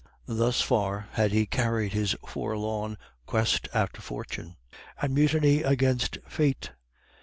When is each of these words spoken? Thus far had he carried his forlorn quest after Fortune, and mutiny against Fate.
Thus 0.25 0.61
far 0.61 1.09
had 1.11 1.31
he 1.31 1.45
carried 1.45 1.93
his 1.93 2.15
forlorn 2.27 2.97
quest 3.27 3.69
after 3.71 4.01
Fortune, 4.01 4.55
and 4.99 5.13
mutiny 5.13 5.61
against 5.61 6.17
Fate. 6.27 6.71